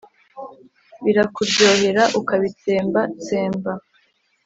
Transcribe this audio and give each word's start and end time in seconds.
Birakuryohera 1.03 2.03
ukabitsemba, 2.19 3.01
tsemba 3.23 3.71